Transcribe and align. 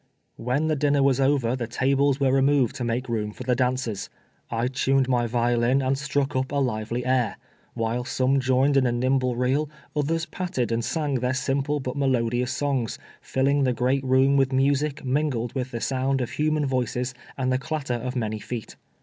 When 0.37 0.65
the 0.65 0.75
dinner 0.75 1.03
was 1.03 1.19
over 1.19 1.55
the 1.55 1.67
tables 1.67 2.19
were 2.19 2.31
remov 2.31 2.69
ed 2.69 2.73
to 2.77 2.83
make 2.83 3.07
room 3.07 3.31
for 3.31 3.43
the 3.43 3.53
dancers. 3.53 4.09
I 4.49 4.67
tuned 4.67 5.07
my 5.07 5.27
violin 5.27 5.83
and 5.83 5.95
struck 5.95 6.35
up 6.35 6.51
a 6.51 6.55
lively 6.55 7.05
air; 7.05 7.37
while 7.75 8.03
some 8.03 8.39
joined 8.39 8.77
in 8.77 8.87
a 8.87 8.91
nimble 8.91 9.35
reel, 9.35 9.69
others 9.95 10.25
patted 10.25 10.71
and 10.71 10.83
sang 10.83 11.13
their 11.19 11.35
simple 11.35 11.79
but 11.79 11.95
melodious 11.95 12.51
songs, 12.51 12.97
filling 13.21 13.63
the 13.63 13.73
great 13.73 14.03
room 14.03 14.37
with 14.37 14.51
music 14.51 15.05
mingled 15.05 15.53
with 15.53 15.69
the 15.69 15.79
sound 15.79 16.19
of 16.19 16.31
human 16.31 16.65
voices 16.65 17.13
and 17.37 17.53
the 17.53 17.59
clat 17.59 17.85
ter 17.85 17.97
of 17.97 18.15
many 18.15 18.39
feet. 18.39 18.75